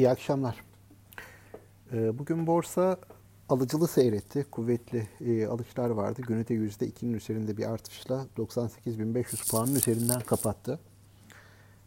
İyi 0.00 0.10
akşamlar. 0.10 0.64
Ee, 1.92 2.18
bugün 2.18 2.46
borsa 2.46 2.96
alıcılı 3.48 3.88
seyretti. 3.88 4.46
Kuvvetli 4.50 5.08
e, 5.20 5.46
alışlar 5.46 5.90
vardı. 5.90 6.22
Günü 6.22 6.48
de 6.48 6.54
%2'nin 6.54 7.14
üzerinde 7.14 7.56
bir 7.56 7.70
artışla 7.70 8.26
98.500 8.38 9.50
puanın 9.50 9.74
üzerinden 9.74 10.20
kapattı. 10.20 10.80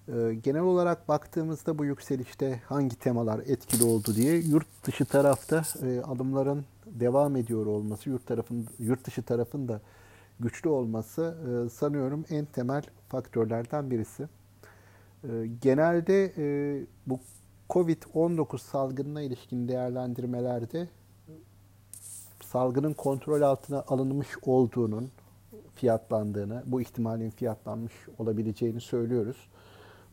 Ee, 0.08 0.34
genel 0.44 0.62
olarak 0.62 1.08
baktığımızda 1.08 1.78
bu 1.78 1.86
yükselişte 1.86 2.62
hangi 2.66 2.96
temalar 2.96 3.40
etkili 3.40 3.84
oldu 3.84 4.16
diye 4.16 4.38
yurt 4.38 4.68
dışı 4.84 5.06
tarafta 5.06 5.64
e, 5.82 6.02
alımların 6.02 6.66
devam 6.86 7.36
ediyor 7.36 7.66
olması, 7.66 8.10
yurt 8.10 8.28
tarafın 8.28 8.68
yurt 8.80 9.06
dışı 9.06 9.24
tarafın 9.24 9.68
da 9.68 9.82
güçlü 10.40 10.70
olması 10.70 11.38
e, 11.48 11.70
sanıyorum 11.70 12.26
en 12.30 12.46
temel 12.46 12.84
faktörlerden 13.10 13.92
birisi. 13.92 14.28
Genelde 15.62 16.34
bu 17.08 17.20
Covid-19 17.74 18.58
salgınına 18.58 19.22
ilişkin 19.22 19.68
değerlendirmelerde 19.68 20.88
salgının 22.44 22.94
kontrol 22.94 23.42
altına 23.42 23.84
alınmış 23.88 24.28
olduğunun 24.42 25.12
fiyatlandığını, 25.76 26.64
bu 26.66 26.82
ihtimalin 26.82 27.30
fiyatlanmış 27.30 27.94
olabileceğini 28.18 28.82
söylüyoruz. 28.82 29.38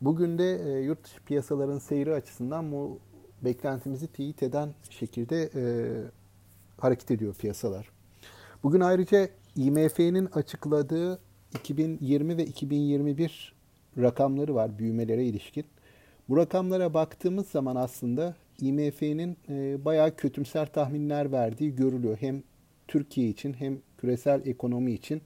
Bugün 0.01 0.38
de 0.38 0.73
e, 0.73 0.80
yurt 0.80 1.05
dışı 1.05 1.25
piyasaların 1.25 1.79
seyri 1.79 2.15
açısından 2.15 2.73
bu 2.73 2.99
beklentimizi 3.43 4.07
teyit 4.07 4.43
eden 4.43 4.74
şekilde 4.91 5.51
e, 5.55 5.63
hareket 6.79 7.11
ediyor 7.11 7.35
piyasalar. 7.35 7.91
Bugün 8.63 8.80
ayrıca 8.80 9.29
IMF'nin 9.57 10.27
açıkladığı 10.27 11.19
2020 11.55 12.37
ve 12.37 12.45
2021 12.45 13.55
rakamları 13.99 14.55
var 14.55 14.79
büyümelere 14.79 15.24
ilişkin. 15.24 15.65
Bu 16.30 16.37
rakamlara 16.37 16.95
baktığımız 16.95 17.48
zaman 17.48 17.77
aslında 17.77 18.34
IMF'nin 18.61 19.37
e, 19.48 19.84
bayağı 19.84 20.16
kötümser 20.16 20.73
tahminler 20.73 21.32
verdiği 21.32 21.77
görülüyor. 21.77 22.16
Hem 22.21 22.43
Türkiye 22.88 23.29
için 23.29 23.52
hem 23.52 23.79
küresel 23.99 24.46
ekonomi 24.46 24.93
için 24.93 25.23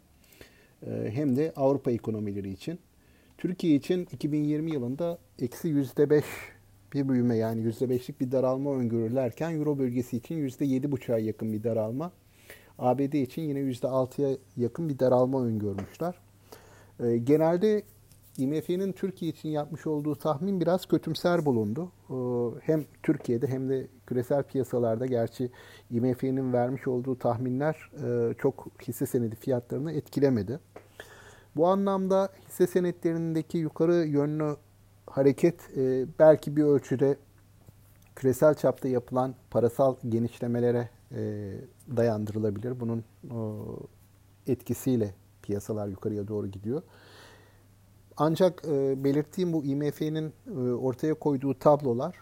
e, 0.86 1.10
hem 1.10 1.36
de 1.36 1.52
Avrupa 1.56 1.90
ekonomileri 1.90 2.50
için. 2.50 2.78
Türkiye 3.38 3.76
için 3.76 4.08
2020 4.12 4.72
yılında 4.72 5.18
eksi 5.38 5.68
yüzde 5.68 6.10
beş 6.10 6.24
bir 6.92 7.08
büyüme 7.08 7.36
yani 7.36 7.60
yüzde 7.60 7.90
beşlik 7.90 8.20
bir 8.20 8.32
daralma 8.32 8.74
öngörülerken 8.74 9.58
Euro 9.58 9.78
bölgesi 9.78 10.16
için 10.16 10.34
yüzde 10.34 10.64
yedi 10.64 10.92
buçuğa 10.92 11.18
yakın 11.18 11.52
bir 11.52 11.64
daralma. 11.64 12.12
ABD 12.78 13.12
için 13.12 13.42
yine 13.42 13.58
yüzde 13.58 13.88
altıya 13.88 14.36
yakın 14.56 14.88
bir 14.88 14.98
daralma 14.98 15.44
öngörmüşler. 15.44 16.14
E, 17.00 17.16
genelde 17.16 17.82
IMF'nin 18.38 18.92
Türkiye 18.92 19.30
için 19.30 19.48
yapmış 19.48 19.86
olduğu 19.86 20.14
tahmin 20.14 20.60
biraz 20.60 20.86
kötümser 20.86 21.44
bulundu. 21.44 21.92
Hem 22.62 22.84
Türkiye'de 23.02 23.46
hem 23.46 23.68
de 23.68 23.86
küresel 24.06 24.42
piyasalarda 24.42 25.06
gerçi 25.06 25.50
IMF'nin 25.90 26.52
vermiş 26.52 26.88
olduğu 26.88 27.18
tahminler 27.18 27.90
e, 28.04 28.34
çok 28.34 28.66
hisse 28.82 29.06
senedi 29.06 29.36
fiyatlarını 29.36 29.92
etkilemedi. 29.92 30.60
Bu 31.56 31.66
anlamda 31.66 32.28
hisse 32.48 32.66
senetlerindeki 32.66 33.58
yukarı 33.58 33.94
yönlü 33.94 34.56
hareket 35.06 35.76
e, 35.76 36.06
belki 36.18 36.56
bir 36.56 36.62
ölçüde 36.62 37.16
küresel 38.16 38.54
çapta 38.54 38.88
yapılan 38.88 39.34
parasal 39.50 39.96
genişlemelere 40.08 40.88
e, 41.12 41.52
dayandırılabilir. 41.96 42.80
Bunun 42.80 43.04
etkisiyle 44.46 45.14
piyasalar 45.42 45.88
yukarıya 45.88 46.28
doğru 46.28 46.46
gidiyor. 46.46 46.82
Ancak 48.16 48.62
e, 48.64 49.04
belirttiğim 49.04 49.52
bu 49.52 49.64
IMF'nin 49.64 50.32
e, 50.46 50.60
ortaya 50.60 51.14
koyduğu 51.14 51.58
tablolar, 51.58 52.16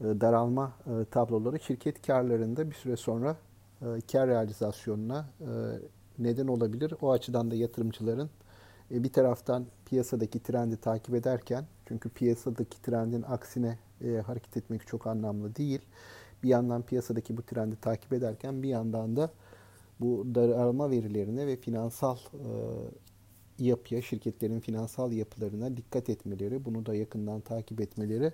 e, 0.00 0.04
daralma 0.04 0.72
e, 0.86 1.04
tabloları 1.04 1.60
şirket 1.60 2.06
karlarında 2.06 2.70
bir 2.70 2.74
süre 2.74 2.96
sonra 2.96 3.36
e, 3.82 3.86
kar 4.12 4.28
realizasyonuna 4.28 5.28
e, 5.40 5.50
neden 6.18 6.46
olabilir. 6.46 6.94
O 7.00 7.12
açıdan 7.12 7.50
da 7.50 7.54
yatırımcıların 7.54 8.30
e, 8.90 9.02
bir 9.04 9.12
taraftan 9.12 9.66
piyasadaki 9.86 10.42
trendi 10.42 10.76
takip 10.76 11.14
ederken, 11.14 11.64
çünkü 11.88 12.08
piyasadaki 12.08 12.82
trendin 12.82 13.22
aksine 13.22 13.78
e, 14.04 14.16
hareket 14.26 14.56
etmek 14.56 14.86
çok 14.86 15.06
anlamlı 15.06 15.56
değil. 15.56 15.80
Bir 16.42 16.48
yandan 16.48 16.82
piyasadaki 16.82 17.36
bu 17.36 17.42
trendi 17.42 17.76
takip 17.76 18.12
ederken 18.12 18.62
bir 18.62 18.68
yandan 18.68 19.16
da 19.16 19.30
bu 20.00 20.34
daralma 20.34 20.90
verilerine 20.90 21.46
ve 21.46 21.56
finansal 21.56 22.16
e, 22.16 22.48
yapıya, 23.58 24.02
şirketlerin 24.02 24.60
finansal 24.60 25.12
yapılarına 25.12 25.76
dikkat 25.76 26.10
etmeleri, 26.10 26.64
bunu 26.64 26.86
da 26.86 26.94
yakından 26.94 27.40
takip 27.40 27.80
etmeleri 27.80 28.32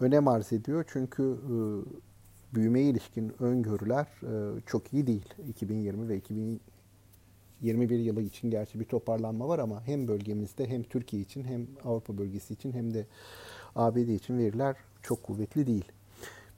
önem 0.00 0.28
arz 0.28 0.52
ediyor. 0.52 0.84
Çünkü 0.88 1.22
e, 1.22 1.54
büyümeye 2.54 2.90
ilişkin 2.90 3.42
öngörüler 3.42 4.06
e, 4.22 4.60
çok 4.66 4.92
iyi 4.92 5.06
değil. 5.06 5.34
2020 5.48 6.08
ve 6.08 6.16
2021 6.16 7.98
yılı 7.98 8.22
için 8.22 8.50
gerçi 8.50 8.80
bir 8.80 8.84
toparlanma 8.84 9.48
var 9.48 9.58
ama 9.58 9.86
hem 9.86 10.08
bölgemizde 10.08 10.68
hem 10.68 10.82
Türkiye 10.82 11.22
için 11.22 11.44
hem 11.44 11.66
Avrupa 11.84 12.18
bölgesi 12.18 12.54
için 12.54 12.72
hem 12.72 12.94
de 12.94 13.06
ABD 13.74 13.96
için 13.96 14.38
veriler 14.38 14.76
çok 15.02 15.22
kuvvetli 15.22 15.66
değil. 15.66 15.84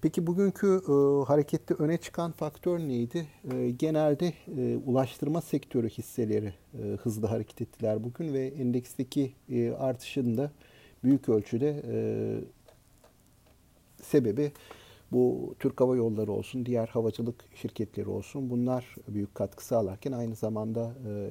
Peki 0.02 0.26
bugünkü 0.26 0.66
e, 0.66 1.24
harekette 1.26 1.74
öne 1.74 1.96
çıkan 1.96 2.32
faktör 2.32 2.78
neydi? 2.78 3.26
E, 3.52 3.70
genelde 3.70 4.32
e, 4.56 4.76
ulaştırma 4.76 5.40
sektörü 5.40 5.88
hisseleri 5.88 6.54
e, 6.74 6.82
hızlı 6.82 7.26
hareket 7.26 7.60
ettiler 7.60 8.04
bugün 8.04 8.34
ve 8.34 8.46
endeksteki 8.46 9.32
e, 9.50 9.70
artışın 9.70 10.36
da 10.36 10.50
büyük 11.04 11.28
ölçüde 11.28 11.82
e, 11.92 11.98
sebebi 14.02 14.52
bu 15.12 15.54
Türk 15.58 15.80
Hava 15.80 15.96
Yolları 15.96 16.32
olsun, 16.32 16.66
diğer 16.66 16.88
havacılık 16.88 17.44
şirketleri 17.54 18.08
olsun 18.08 18.50
bunlar 18.50 18.96
büyük 19.08 19.34
katkı 19.34 19.64
sağlarken 19.64 20.12
aynı 20.12 20.34
zamanda 20.34 20.94
e, 21.08 21.30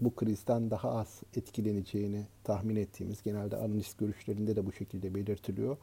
bu 0.00 0.14
krizden 0.14 0.70
daha 0.70 0.90
az 0.90 1.22
etkileneceğini 1.36 2.26
tahmin 2.44 2.76
ettiğimiz 2.76 3.22
genelde 3.22 3.56
analist 3.56 3.98
görüşlerinde 3.98 4.56
de 4.56 4.66
bu 4.66 4.72
şekilde 4.72 5.14
belirtiliyor 5.14 5.76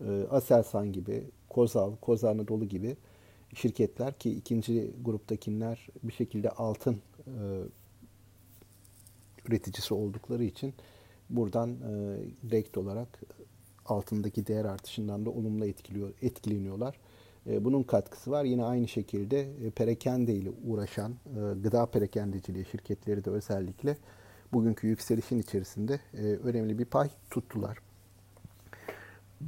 e, 0.00 0.26
Aselsan 0.30 0.92
gibi, 0.92 1.24
Kozal, 1.48 1.96
Koz 1.96 2.24
Anadolu 2.24 2.64
gibi 2.64 2.96
şirketler 3.54 4.18
ki 4.18 4.30
ikinci 4.30 4.90
gruptakiler 5.04 5.88
bir 6.02 6.12
şekilde 6.12 6.50
altın 6.50 7.00
e, 7.26 7.34
üreticisi 9.48 9.94
oldukları 9.94 10.44
için 10.44 10.74
buradan 11.30 11.70
e, 11.70 12.18
direkt 12.50 12.78
olarak 12.78 13.20
altındaki 13.86 14.46
değer 14.46 14.64
artışından 14.64 15.26
da 15.26 15.30
olumlu 15.30 15.66
etkiliyor, 15.66 16.12
etkileniyorlar. 16.22 16.98
E, 17.46 17.64
bunun 17.64 17.82
katkısı 17.82 18.30
var. 18.30 18.44
Yine 18.44 18.64
aynı 18.64 18.88
şekilde 18.88 19.40
e, 19.40 19.70
perakende 19.70 20.34
ile 20.34 20.50
uğraşan 20.66 21.12
e, 21.12 21.60
gıda 21.62 21.86
perakendeciliği 21.86 22.64
şirketleri 22.64 23.24
de 23.24 23.30
özellikle 23.30 23.96
bugünkü 24.52 24.86
yükselişin 24.86 25.38
içerisinde 25.38 26.00
önemli 26.44 26.78
bir 26.78 26.84
pay 26.84 27.08
tuttular 27.30 27.78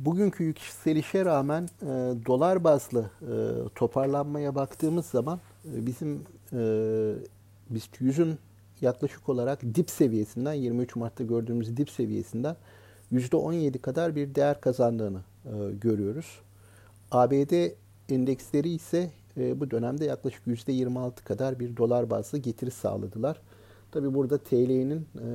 bugünkü 0.05 0.45
yükselişe 0.45 1.25
rağmen 1.25 1.69
e, 1.83 1.87
dolar 2.27 2.65
bazlı 2.65 3.11
e, 3.23 3.35
toparlanmaya 3.75 4.55
baktığımız 4.55 5.07
zaman 5.07 5.41
e, 5.65 5.87
bizim 5.87 6.23
e, 6.53 6.61
biz 7.71 7.89
yüzün 8.01 8.39
yaklaşık 8.81 9.29
olarak 9.29 9.63
dip 9.75 9.91
seviyesinden 9.91 10.53
23 10.53 10.97
Mart'ta 10.97 11.25
gördüğümüz 11.25 11.77
dip 11.77 11.91
seviyesinden 11.91 12.57
%17 13.13 13.79
kadar 13.79 14.17
bir 14.17 14.35
değer 14.35 14.61
kazandığını 14.61 15.21
e, 15.45 15.51
görüyoruz. 15.81 16.41
ABD 17.11 17.71
endeksleri 18.09 18.69
ise 18.69 19.11
e, 19.37 19.61
bu 19.61 19.71
dönemde 19.71 20.05
yaklaşık 20.05 20.47
%26 20.47 21.25
kadar 21.25 21.61
bir 21.61 21.77
dolar 21.77 22.11
bazlı 22.11 22.39
getiri 22.39 22.71
sağladılar. 22.71 23.41
Tabi 23.93 24.15
burada 24.15 24.39
TL'nin 24.39 25.07
e, 25.19 25.29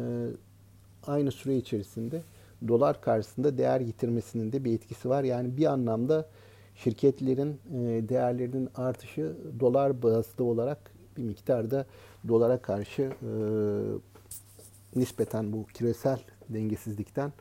aynı 1.08 1.32
süre 1.32 1.58
içerisinde 1.58 2.22
dolar 2.68 3.02
karşısında 3.02 3.58
değer 3.58 3.82
yitirmesinin 3.82 4.52
de 4.52 4.64
bir 4.64 4.74
etkisi 4.74 5.10
var. 5.10 5.24
Yani 5.24 5.58
bir 5.58 5.66
anlamda 5.66 6.30
şirketlerin 6.76 7.60
e, 7.74 8.10
değerlerinin 8.10 8.70
artışı 8.76 9.36
dolar 9.60 10.04
bazlı 10.04 10.44
olarak 10.44 10.92
bir 11.18 11.24
miktarda 11.24 11.86
dolara 12.28 12.58
karşı 12.62 13.02
e, 13.02 13.32
nispeten 14.96 15.54
bu 15.54 15.66
küresel 15.66 16.20
dengesizlikten 16.50 17.34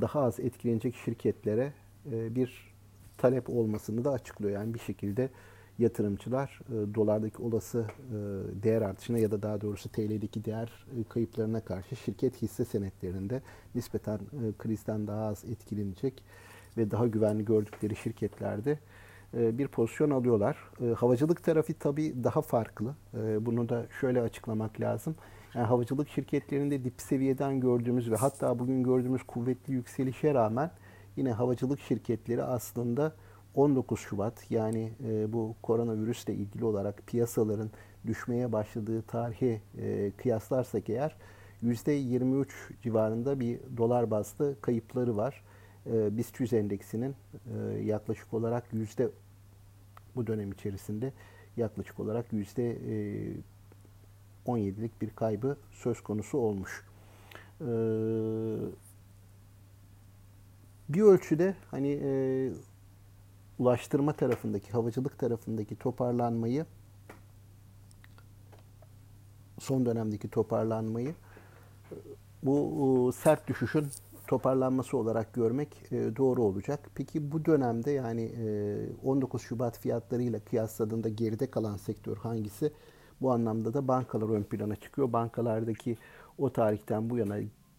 daha 0.00 0.20
az 0.20 0.40
etkilenecek 0.40 0.94
şirketlere 0.94 1.72
e, 2.12 2.34
bir 2.34 2.74
talep 3.18 3.50
olmasını 3.50 4.04
da 4.04 4.10
açıklıyor. 4.10 4.52
Yani 4.52 4.74
bir 4.74 4.78
şekilde 4.78 5.28
yatırımcılar 5.78 6.60
e, 6.68 6.94
dolardaki 6.94 7.42
olası 7.42 7.86
e, 8.10 8.14
değer 8.62 8.82
artışına 8.82 9.18
ya 9.18 9.30
da 9.30 9.42
daha 9.42 9.60
doğrusu 9.60 9.88
TL'deki 9.88 10.44
değer 10.44 10.86
e, 11.00 11.04
kayıplarına 11.08 11.60
karşı 11.60 11.96
şirket 11.96 12.42
hisse 12.42 12.64
senetlerinde 12.64 13.42
nispeten 13.74 14.16
e, 14.16 14.52
krizden 14.58 15.06
daha 15.06 15.26
az 15.26 15.44
etkilenecek 15.44 16.22
ve 16.76 16.90
daha 16.90 17.06
güvenli 17.06 17.44
gördükleri 17.44 17.96
şirketlerde 17.96 18.78
e, 19.36 19.58
bir 19.58 19.68
pozisyon 19.68 20.10
alıyorlar. 20.10 20.56
E, 20.80 20.86
havacılık 20.86 21.44
tarafı 21.44 21.74
tabii 21.74 22.24
daha 22.24 22.42
farklı. 22.42 22.94
E, 23.14 23.46
bunu 23.46 23.68
da 23.68 23.86
şöyle 24.00 24.20
açıklamak 24.20 24.80
lazım. 24.80 25.16
Yani 25.54 25.66
havacılık 25.66 26.08
şirketlerinde 26.08 26.84
dip 26.84 27.00
seviyeden 27.00 27.60
gördüğümüz 27.60 28.10
ve 28.10 28.16
hatta 28.16 28.58
bugün 28.58 28.82
gördüğümüz 28.82 29.22
kuvvetli 29.22 29.72
yükselişe 29.72 30.34
rağmen 30.34 30.70
yine 31.16 31.32
havacılık 31.32 31.80
şirketleri 31.80 32.42
aslında 32.42 33.12
19 33.54 34.00
Şubat 34.00 34.50
yani 34.50 34.92
e, 35.08 35.32
bu 35.32 35.54
koronavirüsle 35.62 36.34
ilgili 36.34 36.64
olarak 36.64 37.06
piyasaların 37.06 37.70
düşmeye 38.06 38.52
başladığı 38.52 39.02
tarihe 39.02 39.60
e, 39.78 40.10
kıyaslarsak 40.16 40.88
eğer 40.88 41.16
%23 41.64 42.46
civarında 42.82 43.40
bir 43.40 43.60
dolar 43.76 44.10
bazlı 44.10 44.60
kayıpları 44.60 45.16
var. 45.16 45.44
E, 45.86 46.16
BIST 46.16 46.40
100 46.40 46.52
endeksinin 46.52 47.14
e, 47.54 47.82
yaklaşık 47.82 48.34
olarak 48.34 48.72
yüzde 48.72 49.08
bu 50.16 50.26
dönem 50.26 50.52
içerisinde 50.52 51.12
yaklaşık 51.56 52.00
olarak 52.00 52.32
yüzde 52.32 52.78
17'lik 54.46 55.02
bir 55.02 55.10
kaybı 55.10 55.56
söz 55.72 56.00
konusu 56.00 56.38
olmuş. 56.38 56.84
Bir 60.88 61.02
ölçüde 61.02 61.54
hani 61.70 62.00
e, 62.02 62.50
ulaştırma 63.58 64.12
tarafındaki, 64.12 64.72
havacılık 64.72 65.18
tarafındaki 65.18 65.76
toparlanmayı 65.76 66.66
son 69.58 69.86
dönemdeki 69.86 70.28
toparlanmayı 70.28 71.14
bu 72.42 73.12
sert 73.16 73.48
düşüşün 73.48 73.86
toparlanması 74.26 74.96
olarak 74.96 75.34
görmek 75.34 75.92
e, 75.92 76.16
doğru 76.16 76.42
olacak. 76.42 76.90
Peki 76.94 77.32
bu 77.32 77.44
dönemde 77.44 77.90
yani 77.90 78.32
19 79.04 79.42
e, 79.42 79.44
Şubat 79.44 79.78
fiyatlarıyla 79.78 80.40
kıyasladığında 80.40 81.08
geride 81.08 81.50
kalan 81.50 81.76
sektör 81.76 82.16
hangisi? 82.16 82.72
Bu 83.20 83.32
anlamda 83.32 83.74
da 83.74 83.88
bankalar 83.88 84.28
ön 84.28 84.42
plana 84.42 84.76
çıkıyor. 84.76 85.12
Bankalardaki 85.12 85.96
o 86.38 86.52
tarihten 86.52 87.10
bu 87.10 87.18
yana 87.18 87.36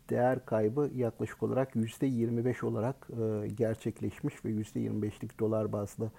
değer 0.09 0.45
kaybı 0.45 0.89
yaklaşık 0.95 1.43
olarak 1.43 1.75
%25 1.75 2.65
olarak 2.65 3.07
e, 3.09 3.47
gerçekleşmiş 3.47 4.45
ve 4.45 4.49
%25'lik 4.49 5.39
dolar 5.39 5.71
bazlı 5.71 6.11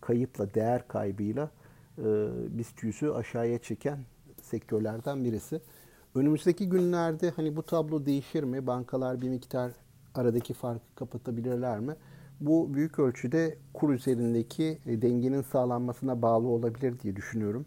kayıpla, 0.00 0.54
değer 0.54 0.88
kaybıyla 0.88 1.50
BIST 2.48 2.82
100'ü 2.82 3.12
aşağıya 3.14 3.58
çeken 3.58 3.98
sektörlerden 4.42 5.24
birisi. 5.24 5.60
Önümüzdeki 6.14 6.68
günlerde 6.68 7.30
hani 7.30 7.56
bu 7.56 7.62
tablo 7.62 8.06
değişir 8.06 8.42
mi? 8.42 8.66
Bankalar 8.66 9.20
bir 9.20 9.28
miktar 9.28 9.72
aradaki 10.14 10.54
farkı 10.54 10.94
kapatabilirler 10.94 11.80
mi? 11.80 11.94
Bu 12.40 12.74
büyük 12.74 12.98
ölçüde 12.98 13.58
kur 13.74 13.94
üzerindeki 13.94 14.78
e, 14.86 15.02
dengenin 15.02 15.42
sağlanmasına 15.42 16.22
bağlı 16.22 16.48
olabilir 16.48 17.00
diye 17.00 17.16
düşünüyorum. 17.16 17.66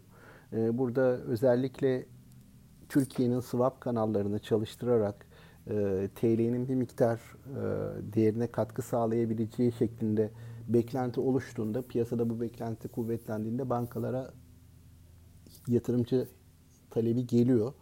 E, 0.52 0.78
burada 0.78 1.02
özellikle 1.02 2.06
Türkiye'nin 2.92 3.40
swap 3.40 3.80
kanallarını 3.80 4.38
çalıştırarak 4.38 5.26
e, 5.66 6.08
TL'nin 6.14 6.68
bir 6.68 6.74
miktar 6.74 7.20
değerine 8.14 8.46
katkı 8.46 8.82
sağlayabileceği 8.82 9.72
şeklinde 9.72 10.30
beklenti 10.68 11.20
oluştuğunda, 11.20 11.82
piyasada 11.82 12.30
bu 12.30 12.40
beklenti 12.40 12.88
kuvvetlendiğinde 12.88 13.70
bankalara 13.70 14.30
yatırımcı 15.68 16.28
talebi 16.90 17.26
geliyor. 17.26 17.72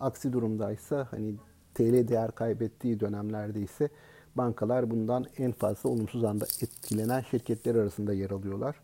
Aksi 0.00 0.32
durumdaysa 0.32 1.08
hani 1.10 1.34
TL 1.74 2.08
değer 2.08 2.30
kaybettiği 2.30 3.00
dönemlerde 3.00 3.60
ise 3.60 3.88
bankalar 4.34 4.90
bundan 4.90 5.24
en 5.38 5.52
fazla 5.52 5.90
olumsuz 5.90 6.24
anda 6.24 6.44
etkilenen 6.44 7.20
şirketler 7.20 7.74
arasında 7.74 8.12
yer 8.12 8.30
alıyorlar. 8.30 8.76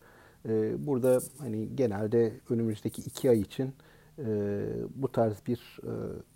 Ee, 0.48 0.86
burada 0.86 1.20
hani 1.38 1.76
genelde 1.76 2.32
önümüzdeki 2.50 3.02
iki 3.02 3.30
ay 3.30 3.40
için 3.40 3.74
e, 4.18 4.64
bu 4.94 5.12
tarz 5.12 5.36
bir 5.46 5.80
e, 5.82 5.92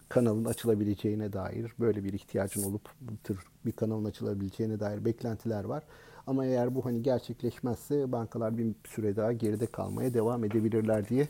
kanalın 0.08 0.44
açılabileceğine 0.44 1.32
dair 1.32 1.72
böyle 1.80 2.04
bir 2.04 2.12
ihtiyacın 2.12 2.62
olup 2.62 2.88
bu 3.00 3.12
tür 3.24 3.38
bir 3.66 3.72
kanalın 3.72 4.04
açılabileceğine 4.04 4.80
dair 4.80 5.04
beklentiler 5.04 5.64
var. 5.64 5.82
Ama 6.26 6.46
eğer 6.46 6.74
bu 6.74 6.84
hani 6.84 7.02
gerçekleşmezse 7.02 8.12
bankalar 8.12 8.58
bir 8.58 8.74
süre 8.84 9.16
daha 9.16 9.32
geride 9.32 9.66
kalmaya 9.66 10.14
devam 10.14 10.44
edebilirler 10.44 11.08
diye 11.08 11.28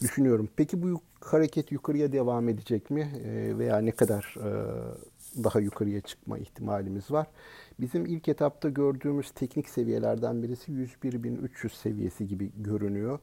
düşünüyorum. 0.00 0.48
Peki 0.56 0.82
bu 0.82 1.00
hareket 1.20 1.72
yukarıya 1.72 2.12
devam 2.12 2.48
edecek 2.48 2.90
mi 2.90 3.10
ee, 3.24 3.58
veya 3.58 3.78
ne 3.78 3.90
kadar 3.90 4.36
e, 4.44 4.50
daha 5.44 5.60
yukarıya 5.60 6.00
çıkma 6.00 6.38
ihtimalimiz 6.38 7.10
var? 7.10 7.26
Bizim 7.80 8.06
ilk 8.06 8.28
etapta 8.28 8.68
gördüğümüz 8.68 9.30
teknik 9.30 9.68
seviyelerden 9.68 10.42
birisi 10.42 10.72
101.300 10.72 11.68
seviyesi 11.68 12.28
gibi 12.28 12.50
görünüyor. 12.56 13.18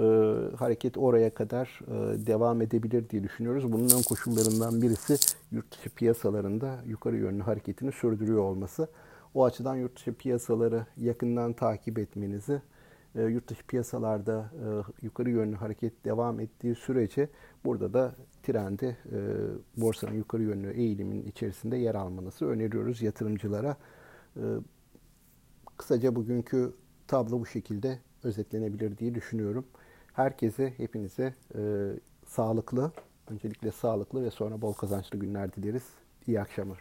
Ee, 0.00 0.56
hareket 0.56 0.98
oraya 0.98 1.34
kadar 1.34 1.80
e, 1.86 2.26
devam 2.26 2.62
edebilir 2.62 3.10
diye 3.10 3.22
düşünüyoruz. 3.22 3.72
Bunun 3.72 3.84
ön 3.84 4.02
koşullarından 4.02 4.82
birisi 4.82 5.16
yurt 5.52 5.72
dışı 5.72 5.90
piyasalarında 5.90 6.78
yukarı 6.86 7.16
yönlü 7.16 7.42
hareketini 7.42 7.92
sürdürüyor 7.92 8.38
olması. 8.38 8.88
O 9.34 9.44
açıdan 9.44 9.76
yurt 9.76 9.96
dışı 9.96 10.14
piyasaları 10.14 10.86
yakından 10.96 11.52
takip 11.52 11.98
etmenizi, 11.98 12.62
e, 13.14 13.22
yurt 13.22 13.48
dışı 13.48 13.66
piyasalarda 13.66 14.50
e, 14.54 14.66
yukarı 15.02 15.30
yönlü 15.30 15.56
hareket 15.56 16.04
devam 16.04 16.40
ettiği 16.40 16.74
sürece 16.74 17.28
burada 17.64 17.92
da 17.92 18.14
trendi 18.42 18.96
e, 19.12 19.18
borsanın 19.76 20.14
yukarı 20.14 20.42
yönlü 20.42 20.70
eğilimin 20.70 21.22
içerisinde 21.22 21.76
yer 21.76 21.94
almanızı 21.94 22.46
öneriyoruz 22.46 23.02
yatırımcılara. 23.02 23.76
Kısaca 25.76 26.16
bugünkü 26.16 26.72
tablo 27.08 27.40
bu 27.40 27.46
şekilde 27.46 27.98
özetlenebilir 28.24 28.98
diye 28.98 29.14
düşünüyorum. 29.14 29.64
Herkese, 30.14 30.72
hepinize 30.76 31.34
sağlıklı, 32.26 32.92
öncelikle 33.30 33.72
sağlıklı 33.72 34.24
ve 34.24 34.30
sonra 34.30 34.62
bol 34.62 34.72
kazançlı 34.72 35.18
günler 35.18 35.52
dileriz. 35.52 35.84
İyi 36.26 36.40
akşamlar. 36.40 36.78